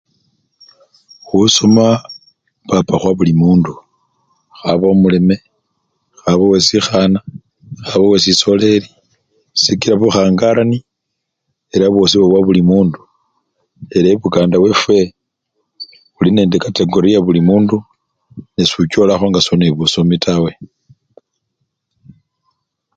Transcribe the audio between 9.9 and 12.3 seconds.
bukhangarani ela bosi